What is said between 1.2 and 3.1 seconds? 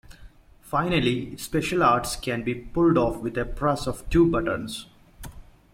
"special arts" can be pulled